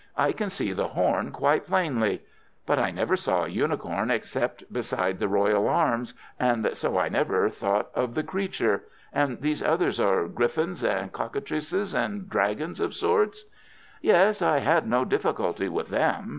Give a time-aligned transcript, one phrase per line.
[0.17, 2.23] "I can see the horn quite plainly,
[2.65, 7.51] but I never saw a unicorn except beside the Royal Arms, and so I never
[7.51, 8.83] thought of the creature.
[9.13, 13.45] And these others are griffins and cockatrices, and dragons of sorts?"
[14.01, 16.29] "Yes, I had no difficulty with them.